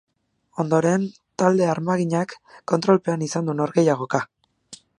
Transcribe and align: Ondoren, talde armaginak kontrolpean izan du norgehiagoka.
Ondoren, 0.61 1.03
talde 1.41 1.67
armaginak 1.73 2.33
kontrolpean 2.73 3.27
izan 3.27 3.51
du 3.51 3.55
norgehiagoka. 3.61 4.23